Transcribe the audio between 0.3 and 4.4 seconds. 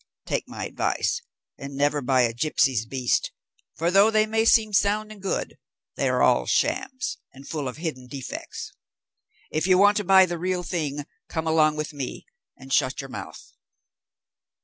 my advice, and never buy a gipsy's beast, for though they